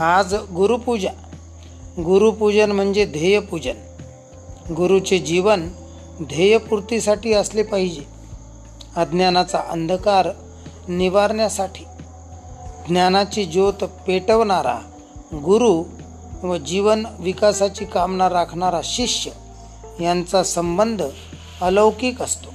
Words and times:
आज 0.00 0.34
गुरुपूजा 0.34 1.10
गुरुपूजन 1.98 2.72
म्हणजे 2.72 3.04
ध्येयपूजन 3.04 3.74
गुरुचे 4.74 5.18
जीवन 5.18 5.68
ध्येयपूर्तीसाठी 6.22 7.32
असले 7.32 7.62
पाहिजे. 7.62 8.02
अज्ञानाचा 8.96 9.58
अंधकार 9.58 10.28
निवारण्यासाठी. 10.88 11.84
ज्ञानाची 12.88 13.44
ज्योत 13.44 13.84
पेटवणारा 13.84 14.78
गुरु 15.34 15.82
व 16.46 16.56
जीवन 16.56 17.06
विकासाची 17.18 17.84
कामना 17.84 18.28
राखणारा 18.28 18.80
शिष्य 18.84 19.30
यांचा 20.04 20.42
संबंध 20.42 21.02
अलौकिक 21.62 22.22
असतो. 22.22 22.48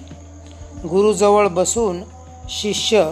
गुरुजवळ 0.87 1.47
बसून 1.47 2.03
शिष्य 2.49 3.11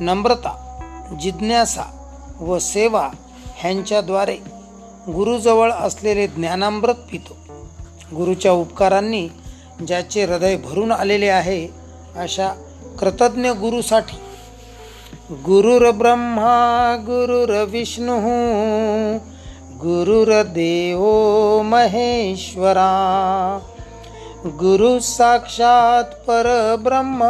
नम्रता 0.00 0.80
जिज्ञासा 1.20 2.10
व 2.40 2.58
सेवा 2.58 3.08
ह्यांच्याद्वारे 3.64 4.34
गुरुजवळ 5.14 5.70
असलेले 5.72 6.26
ज्ञानामृत 6.26 6.94
पितो. 7.12 7.36
गुरुच्या 8.16 8.52
उपकारांनी 8.52 9.28
ज्याचे 9.86 10.24
हृदय 10.24 10.56
भरून 10.56 10.92
आलेले 10.92 11.28
आहे 11.28 11.68
अशा 12.16 12.48
कृतज्ञ 13.00 13.50
गुरुसाठी 13.50 14.16
गुरुर्ब्रह्मा 15.46 16.96
गुरुर्विष्णू 17.00 18.18
गुरुर्देव 19.82 21.00
महेश्वरा 21.62 22.90
गुरु 24.46 24.98
साक्षात 24.98 26.04
परब्रह्म 26.26 27.24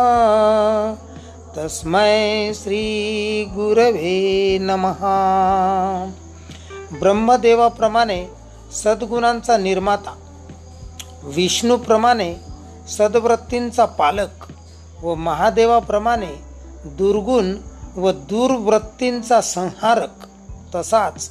तस्मै 1.57 2.53
श्री 2.55 2.83
गुरवे 3.45 4.59
नमहा 4.61 5.15
ब्रह्मदेवाप्रमाणे 7.01 8.27
सद्गुणांचा 8.73 9.57
निर्माता 9.57 10.15
विष्णूप्रमाणे 11.23 12.35
सद्वृत्तींचा 12.89 13.85
पालक 13.85 14.45
व 15.03 15.15
महादेवाप्रमाणे 15.15 16.33
दुर्गुण 16.85 17.57
व 17.97 18.11
दुर्वृत्तींचा 18.11 19.41
संहारक 19.41 20.27
तसाच 20.75 21.31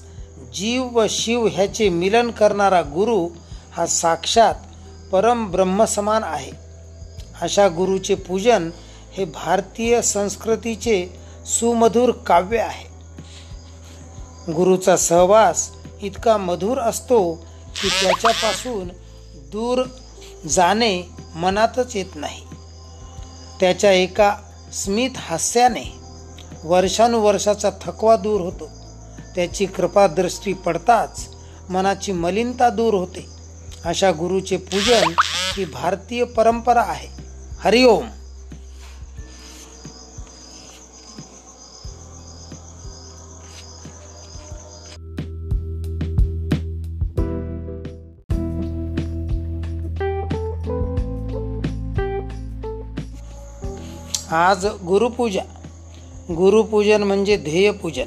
जीव 0.54 0.90
व 0.92 1.06
शिव 1.10 1.48
ह्याचे 1.52 1.90
मिलन 1.90 2.32
करणारा 2.32 2.82
गुरु 2.82 3.28
हा 3.74 3.86
साक्षात 3.86 4.56
परम 5.12 5.52
ब्रह्मसमान 5.52 6.24
आहे. 6.24 6.52
अशा 7.42 7.68
गुरुचे 7.68 8.16
पूजन 8.16 8.70
हे 9.14 9.26
भारतीय 9.26 10.02
संस्कृतीचे 10.02 11.20
सुमधुर 11.46 12.12
काव्य 12.12 12.60
आहे. 12.60 12.93
गुरुचा 14.48 14.98
सहवास 14.98 15.72
इतका 16.02 16.38
मधुर 16.38 16.78
असतो 16.78 17.34
की 17.82 17.90
त्याच्यापासून 17.90 18.88
दूर 19.36 19.84
जाणे 20.50 21.04
मनातच 21.36 21.96
येत 21.96 22.16
नाही. 22.16 22.42
त्याच्या 23.60 23.92
एका 23.92 24.36
स्मित 24.74 25.10
हास्याने 25.16 25.94
वर्षानुवर्षाचा 26.64 27.70
थकवा 27.82 28.16
दूर 28.16 28.42
होतो. 28.42 28.70
त्याची 29.36 29.66
कृपादृष्टी 29.66 30.54
पडताच 30.54 31.28
मनाची 31.70 32.12
मलिनता 32.12 32.70
दूर 32.70 32.94
होते. 32.94 33.26
अशा 33.86 34.12
गुरुचे 34.12 34.58
पूजन 34.58 35.14
ही 35.58 35.66
भारतीय 35.66 36.24
परंपरा 36.24 36.82
आहे. 36.82 37.08
हरिओम. 37.60 38.10
आज 54.34 54.66
गुरुपूजा 54.66 55.42
गुरुपूजन 56.34 57.04
म्हणजे 57.04 57.38
ध्येयपूजन 57.38 58.06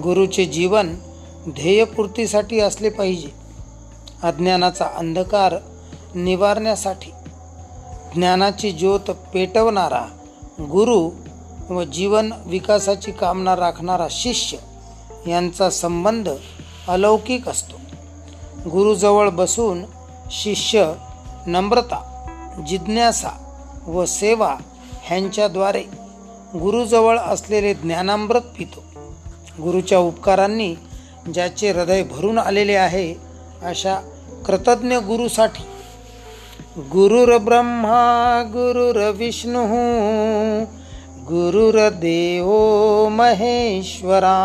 गुरुचे 0.00 0.44
जीवन 0.44 0.94
ध्येयपूर्तीसाठी 1.48 2.60
असले 2.60 2.90
पाहिजे. 2.90 3.28
अज्ञानाचा 4.22 4.84
अंधकार 4.96 5.54
निवारण्यासाठी. 6.14 7.10
ज्ञानाची 8.14 8.70
ज्योत 8.70 9.10
पेटवणारा 9.10 10.06
गुरु 10.60 11.10
व 11.74 11.82
जीवन 11.82 12.32
विकासाची 12.46 13.12
कामना 13.12 13.56
राखणारा 13.56 14.06
शिष्य 14.10 14.58
यांचा 15.30 15.70
संबंध 15.70 16.28
अलौकिक 16.88 17.48
असतो. 17.48 17.76
गुरुजवळ 18.70 19.28
बसून 19.28 19.84
शिष्य 20.30 20.92
नम्रता 21.46 22.24
जिज्ञासा 22.68 23.62
व 23.86 24.04
सेवा 24.04 24.56
ह्यांच्याद्वारे 25.08 25.82
गुरुजवळ 26.60 27.18
असलेले 27.18 27.74
ज्ञानामृत 27.74 28.40
पितो. 28.58 28.82
गुरुच्या 29.62 29.98
उपकारांनी 29.98 30.74
ज्याचे 31.34 31.70
हृदय 31.70 32.02
भरून 32.02 32.38
आलेले 32.38 32.74
आहे 32.74 33.14
अशा 33.62 33.98
कृतज्ञ 34.46 34.96
गुरुसाठी 34.96 35.64
गुरुर्ब्रह्मा 36.92 38.00
गुरुर्विष्णू 38.52 39.64
गुरुर्देवो 41.28 43.08
महेश्वरा 43.08 44.36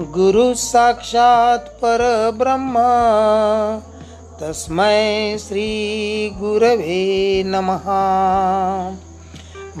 गुरु 0.00 0.54
साक्षात 0.54 1.58
परब्रह्म 1.82 2.78
तस्मै 4.42 5.36
श्री 5.38 5.68
गुरवे 6.40 7.42
नमहा 7.46 8.00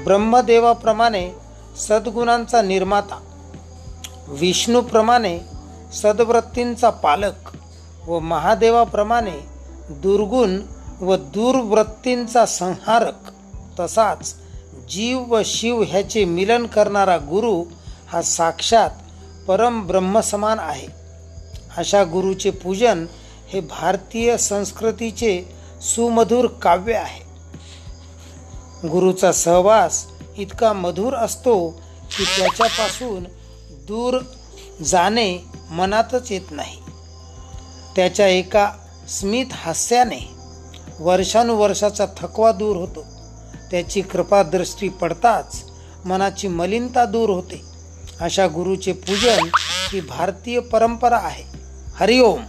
ब्रह्मदेवाप्रमाणे 0.04 1.30
सद्गुणांचा 1.78 2.62
निर्माता 2.62 3.20
विष्णूप्रमाणे 4.28 5.38
सद्वृत्तींचा 5.92 6.90
पालक 6.90 7.56
व 8.08 8.18
महादेवाप्रमाणे 8.18 9.48
दुर्गुण 9.90 10.60
व 11.00 11.16
दुर्वृत्तींचा 11.16 12.46
संहारक 12.46 13.14
तसाच 13.80 14.34
जीव 14.88 15.24
व 15.28 15.42
शिव 15.44 15.84
ह्याचे 15.88 16.24
मिलन 16.24 16.66
करणारा 16.66 17.16
गुरु 17.16 17.64
हा 18.08 18.22
साक्षात 18.22 18.90
परम 19.48 19.86
ब्रह्मसमान 19.86 20.58
आहे. 20.58 20.88
अशा 21.76 22.04
गुरुचे 22.04 22.50
पूजन 22.50 23.06
हे 23.48 23.60
भारतीय 23.60 24.36
संस्कृतीचे 24.36 25.42
सुमधुर 25.82 26.46
काव्य 26.46 26.94
आहे. 26.94 27.25
गुरुचा 28.84 29.32
सहवास 29.32 30.06
इतका 30.36 30.72
मधुर 30.72 31.14
असतो 31.14 31.68
की 32.18 32.24
त्याच्यापासून 32.24 33.24
दूर 33.70 34.18
जाणे 34.84 35.38
मनातच 35.70 36.32
येत 36.32 36.40
नाही. 36.50 36.76
त्याच्या 37.96 38.28
एका 38.28 38.72
स्मित 39.08 39.46
हास्याने 39.52 40.28
वर्षानुवर्षाचा 41.00 42.06
थकवा 42.16 42.52
दूर 42.52 42.76
होतो. 42.76 43.04
त्याची 43.70 44.02
कृपादृष्टी 44.02 44.88
पडताच 44.88 45.64
मनाची 46.04 46.48
मलिनता 46.48 47.04
दूर 47.04 47.30
होते. 47.30 47.62
अशा 48.20 48.46
गुरुचे 48.46 48.92
पूजन 48.92 49.48
ही 49.92 50.00
भारतीय 50.00 50.60
परंपरा 50.60 51.16
आहे. 51.16 51.44
हरिओम. 51.94 52.42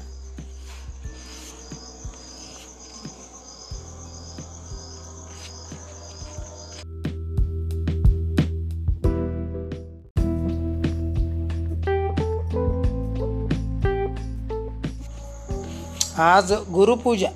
आज 16.17 16.53
गुरुपूजा 16.53 17.29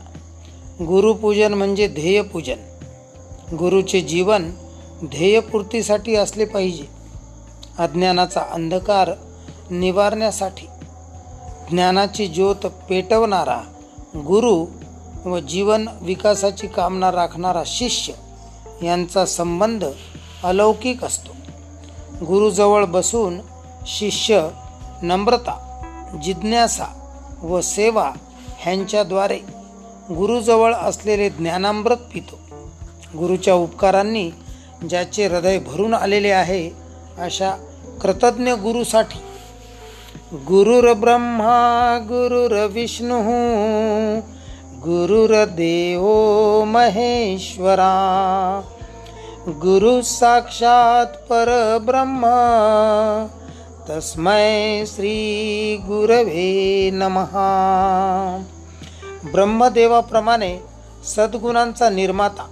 गुरुपूजन 0.82 1.54
म्हणजे 1.54 1.88
ध्येयपूजन 1.88 2.56
गुरुचे 3.56 4.02
जीवन 4.02 4.52
ध्येयपूर्तीसाठी 5.06 6.16
असले 6.16 6.46
पाहिजे. 6.46 6.84
अज्ञानाचा 7.80 8.42
अंधकार 8.52 9.10
निवारण्यासाठी. 9.70 10.68
ज्ञानाची 11.70 12.28
ज्योत 12.28 12.56
पेटवणारा 12.56 13.62
गुरु 14.16 14.66
व 15.30 15.40
जीवन 15.40 15.88
विकासाची 16.02 16.68
कामना 16.68 17.12
राखणारा 17.12 17.64
शिष्य 17.66 18.14
यांचा 18.86 19.26
संबंध 19.26 19.86
अलौकिक 20.44 21.04
असतो. 21.04 21.32
गुरुजवळ 22.26 22.86
बसून 22.86 23.40
शिष्य 23.88 24.48
नम्रता 25.02 25.82
जिज्ञासा 26.24 27.18
व 27.42 27.62
सेवा 27.62 28.12
ह्यांच्याद्वारे 28.62 29.40
गुरुजवळ 30.16 30.74
असलेले 30.74 31.30
ज्ञानामृत 31.30 31.98
पितो. 32.14 32.40
गुरुच्या 33.18 33.54
उपकारांनी 33.54 34.32
ज्याचे 34.90 35.28
हृदय 35.28 35.60
भरून 35.60 35.94
आलेले 35.94 36.30
आहे 36.30 36.70
अशा 37.18 37.52
कृतज्ञ 38.02 38.52
गुरुसाठी 38.52 39.22
गुरुर्ब्रह्मा 40.36 42.00
गुरुर 42.04 42.52
गुरुर्देवो 44.84 46.64
महेश्वरा 46.66 47.92
गुरु 49.48 50.02
साक्षात 50.02 51.06
परब्रह्म 51.06 52.26
तस्मै 53.90 54.84
श्री 54.88 55.14
गुरवे 55.78 56.90
नमः. 56.94 57.32
ब्रह्मदेवाप्रमाणे 59.32 60.60
सद्गुणांचा 61.06 61.90
निर्माता 61.90 62.50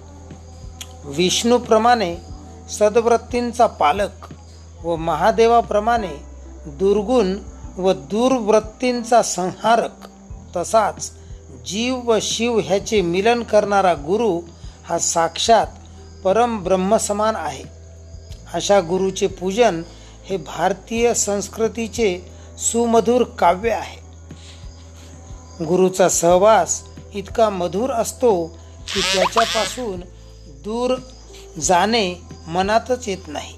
विष्णूप्रमाणे 1.04 2.16
सद्वृत्तींचा 2.70 3.66
पालक 3.66 4.34
व 4.84 4.96
महादेवाप्रमाणे 4.96 6.12
दुर्गुण 6.66 7.36
व 7.76 7.92
दुर्वृत्तींचा 7.92 9.22
संहारक 9.22 10.08
तसाच 10.56 11.10
जीव 11.66 12.00
व 12.04 12.18
शिव 12.22 12.60
ह्याचे 12.64 13.00
मिलन 13.00 13.42
करणारा 13.42 13.94
गुरु 13.94 14.40
हा 14.88 14.98
साक्षात 14.98 15.66
परम 16.24 16.58
ब्रह्मसमान 16.58 17.36
आहे. 17.36 17.64
अशा 18.54 18.80
गुरुचे 18.80 19.26
पूजन 19.26 19.82
हे 20.30 20.36
भारतीय 20.36 21.14
संस्कृतीचे 21.14 22.32
सुमधुर 22.58 23.24
काव्य 23.24 23.70
आहे. 23.70 24.00
गुरुचा 25.64 26.08
सहवास 26.08 26.82
इतका 27.14 27.50
मधुर 27.50 27.90
असतो 27.90 28.46
की 28.94 29.00
त्याच्यापासून 29.00 30.00
दूर 30.64 30.94
जाणे 31.60 32.14
मनातच 32.46 33.08
येत 33.08 33.28
नाही. 33.28 33.54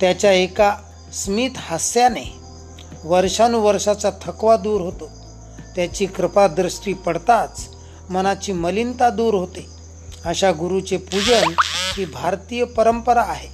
त्याच्या 0.00 0.32
एका 0.32 0.76
स्मित 1.12 1.50
हास्याने 1.56 2.32
वर्षानुवर्षाचा 3.04 4.10
थकवा 4.22 4.56
दूर 4.56 4.80
होतो. 4.80 5.10
त्याची 5.76 6.06
कृपादृष्टी 6.06 6.92
पडताच 6.92 7.68
मनाची 8.10 8.52
मलिनता 8.52 9.10
दूर 9.10 9.34
होते. 9.34 9.66
अशा 10.24 10.52
गुरुचे 10.52 10.96
पूजन 10.96 11.52
ही 11.96 12.04
भारतीय 12.04 12.64
परंपरा 12.64 13.22
आहे. 13.22 13.48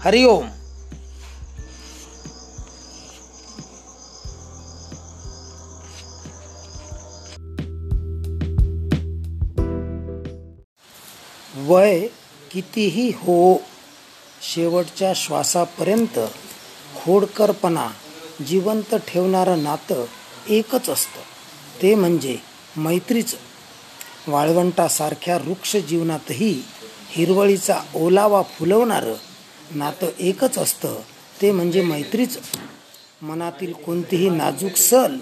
हरिओम. 0.00 0.48
वय 11.66 12.06
कितीही 12.50 13.10
हो 13.10 13.60
शेवटच्या 14.42 15.12
श्वासापर्यंत 15.16 16.18
खोडकरपणा 16.96 17.88
जिवंत 18.46 18.94
ठेवणारं 18.94 19.62
नातं 19.62 20.04
एकच 20.48 20.88
असतं. 20.88 21.20
ते 21.82 21.94
म्हणजे 21.94 22.38
मैत्रीचं. 22.76 23.36
वाळवंटासारख्या 24.30 25.36
वृक्ष 25.36 25.76
जीवनातही 25.76 26.62
हिरवळीचा 27.08 27.80
ओलावा 27.94 28.42
फुलवणारं 28.42 29.14
नातं 29.70 30.06
एकच 30.18 30.58
असतं. 30.58 31.00
ते 31.42 31.52
म्हणजे 31.52 31.82
मैत्रीचं. 31.82 32.40
मनातील 33.22 33.72
कोणतीही 33.72 34.30
नाजूक 34.30 34.76
सल 34.76 35.16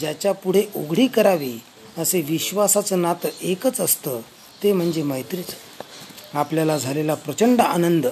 ज्याच्या 0.00 0.32
पुढे 0.32 0.64
उघडी 0.76 1.06
करावी 1.06 1.58
असे 1.98 2.20
विश्वासाचं 2.20 3.02
नातं 3.02 3.28
एकच 3.40 3.80
असतं. 3.80 4.20
ते 4.62 4.72
म्हणजे 4.72 5.02
मैत्रीचं. 5.02 5.71
आपल्याला 6.34 6.78
झालेला 6.78 7.14
प्रचंड 7.14 7.60
आनंद. 7.60 8.06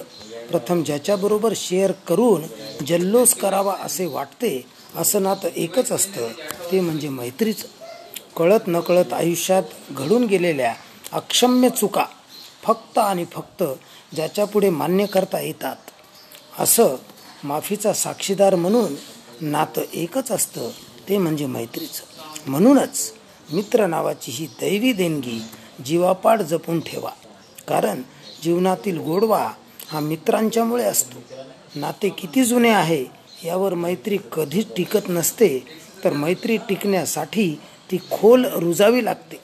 प्रथम 0.51 0.83
ज्याच्याबरोबर 0.83 1.53
शेअर 1.55 1.91
करून 1.91 2.41
जल्लोष 2.87 3.33
करावा 3.33 3.75
असे 3.81 4.05
वाटते 4.05 4.65
असं 4.95 5.23
नातं 5.23 5.47
एकच 5.55 5.91
असतं. 5.91 6.27
ते 6.71 6.79
म्हणजे 6.79 7.09
मैत्रीचं. 7.09 7.67
कळत 8.37 8.59
नकळत 8.67 9.13
आयुष्यात 9.13 9.63
घडून 9.91 10.23
गेलेल्या 10.23 10.73
अक्षम्य 11.11 11.69
चुका 11.69 12.05
फक्त 12.63 12.97
आणि 12.97 13.25
फक्त 13.25 13.63
ज्याच्यापुढे 14.15 14.69
मान्य 14.69 15.05
करता 15.05 15.39
येतात. 15.39 15.75
असं 16.59 16.95
माफीचा 17.43 17.93
साक्षीदार 17.93 18.55
म्हणून 18.55 18.95
नातं 19.41 19.81
एकच 19.93 20.31
असतं 20.31 20.69
ते 21.09 21.17
म्हणजे 21.17 21.45
मैत्रीचं. 21.45 22.03
म्हणूनच 22.49 23.13
मित्र 23.53 23.87
नावाची 23.87 24.31
ही 24.31 24.45
दैवी 24.45 24.93
देणगी 24.93 25.41
जीवापाड 25.85 26.41
जपून 26.41 26.79
ठेवा. 26.79 27.09
कारण 27.71 28.01
जीवनातील 28.43 28.97
गोडवा 28.99 29.51
हा 29.89 29.99
मित्रांच्यामुळे 29.99 30.83
असतो. 30.83 31.19
नाते 31.75 32.09
किती 32.09 32.43
जुने 32.43 32.69
आहे 32.69 33.05
यावर 33.43 33.73
मैत्री 33.73 34.17
कधीच 34.31 34.65
टिकत 34.77 35.09
नसते 35.09 35.59
तर 36.03 36.13
मैत्री 36.13 36.57
टिकण्यासाठी 36.57 37.59
ती 37.91 37.97
खोल 37.97 38.45
रुजावी 38.45 39.05
लागते. 39.05 39.39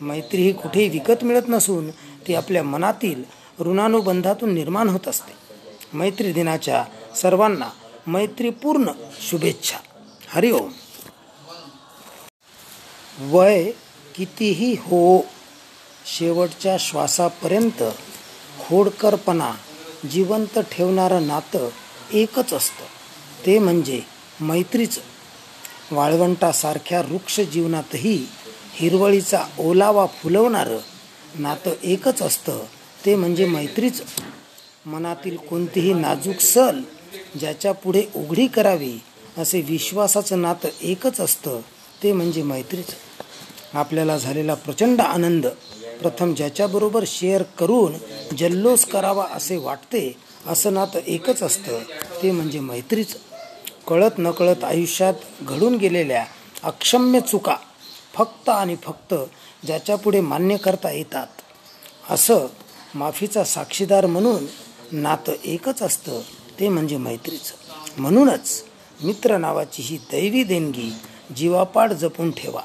मैत्री 0.00 0.42
ही 0.42 0.52
कुठेही 0.52 0.88
विकत 0.88 1.24
मिळत 1.24 1.42
नसून 1.48 1.90
ती 2.26 2.34
आपल्या 2.34 2.62
मनातील 2.62 3.24
ऋणानुबंधातून 3.60 4.54
निर्माण 4.54 4.88
होत 4.88 5.08
असते. 5.08 5.32
मैत्री 5.92 6.32
दिनाच्या 6.32 6.84
सर्वांना 7.16 7.68
मैत्रीपूर्ण 8.06 8.84
शुभेच्छा. 9.20 9.78
हरिओम. 10.28 10.72
वय 13.20 13.70
कितीही 14.14 14.72
हो 14.72 15.24
शेवटच्या 16.06 16.76
श्वासापर्यंत 16.80 17.82
खोडकरपणा 18.60 19.52
जिवंत 20.10 20.58
ठेवणारं 20.58 21.26
नातं 21.26 21.68
एकच 22.12 22.52
असतं. 22.52 22.84
ते 23.46 23.58
म्हणजे 23.58 24.02
मैत्रीचं. 24.40 25.00
वाळवंटासारख्या 25.94 27.00
वृक्ष 27.00 27.40
जीवनातही 27.40 28.26
हिरवळीचा 28.72 29.44
ओलावा 29.58 30.06
फुलवणारं 30.06 30.78
नातं 31.34 31.70
एकच 31.82 32.22
असतं. 32.22 32.64
ते 33.06 33.16
म्हणजे 33.16 33.46
मैत्रीचं. 33.46 34.04
मनातील 34.86 35.36
कोणतीही 35.36 35.92
नाजूक 35.92 36.40
सल 36.40 36.80
ज्याच्या 37.40 37.72
पुढे 37.72 38.02
उघडी 38.16 38.46
करावी 38.46 38.98
असे 39.38 39.60
विश्वासाचं 39.60 40.42
नातं 40.42 40.68
एकच 40.82 41.20
असतं. 41.20 41.60
ते 42.02 42.12
म्हणजे 42.12 42.42
मैत्रीचं. 42.42 42.92
आपल्याला 43.78 44.18
झालेला 44.18 44.54
प्रचंड 44.54 45.00
आनंद. 45.00 45.46
प्रथम 46.00 46.34
ज्याच्याबरोबर 46.34 47.04
शेअर 47.06 47.42
करून 47.42 47.92
जल्लोष 48.38 48.84
करावा 48.84 49.26
असे 49.32 49.56
वाटते 49.56 50.16
असं 50.46 50.74
नातं 50.74 50.98
एकच 51.06 51.42
असतं. 51.42 51.78
ते 52.22 52.30
म्हणजे 52.30 52.60
मैत्रीचं. 52.60 53.18
कळत 53.88 54.10
नकळत 54.18 54.64
आयुष्यात 54.64 55.14
घडून 55.42 55.76
गेलेल्या 55.76 56.24
अक्षम्य 56.62 57.20
चुका 57.20 57.56
फक्त 58.14 58.48
आणि 58.48 58.76
फक्त 58.76 59.14
ज्याच्यापुढे 59.66 60.20
मान्य 60.20 60.56
करता 60.56 60.90
येतात. 60.90 61.26
असं 62.10 62.46
माफीचा 62.94 63.44
साक्षीदार 63.44 64.06
म्हणून 64.06 64.44
नातं 64.92 65.32
एकच 65.44 65.82
असतं 65.82 66.20
ते 66.60 66.68
म्हणजे 66.68 66.96
मैत्रीचं. 66.96 67.54
म्हणूनच 68.00 68.64
मित्र 69.04 69.36
नावाची 69.36 69.82
ही 69.82 69.96
दैवी 69.96 70.42
देणगी 70.42 70.92
जीवापाड 71.36 71.92
जपून 71.92 72.30
ठेवा. 72.30 72.62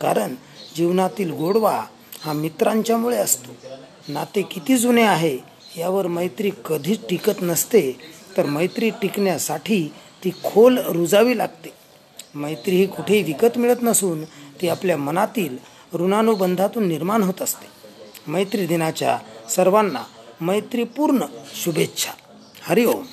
कारण 0.00 0.34
जीवनातील 0.76 1.30
गोडवा 1.30 1.84
हा 2.22 2.32
मित्रांच्यामुळे 2.32 3.16
असतो. 3.16 3.50
नाते 4.08 4.42
किती 4.42 4.76
जुने 4.76 5.02
आहे 5.02 5.38
यावर 5.76 6.06
मैत्री 6.06 6.50
कधीच 6.64 6.98
टिकत 7.10 7.42
नसते. 7.42 7.96
तर 8.36 8.46
मैत्री 8.46 8.90
टिकण्यासाठी 8.90 9.88
ती 10.24 10.30
खोल 10.30 10.78
रुजावी 10.78 11.38
लागते. 11.38 11.72
मैत्री 12.34 12.76
ही 12.76 12.86
कुठेही 12.86 13.22
विकत 13.22 13.58
मिळत 13.58 13.76
नसून 13.82 14.24
ती 14.24 14.68
आपल्या 14.68 14.96
मनातील 14.96 15.56
ऋणानुबंधातून 15.94 16.88
निर्माण 16.88 17.22
होत 17.22 17.42
असते. 17.42 17.66
मैत्री 18.26 18.66
दिनाच्या 18.66 19.18
सर्वांना 19.50 20.02
मैत्रीपूर्ण 20.40 21.18
शुभेच्छा. 21.54 22.12
हरिओम. 22.62 23.04